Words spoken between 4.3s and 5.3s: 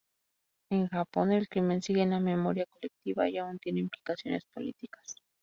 políticas.